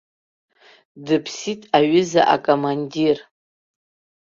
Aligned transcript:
Дыԥсит, 1.05 1.61
аҩыза 1.77 2.21
акомандир! 2.35 3.17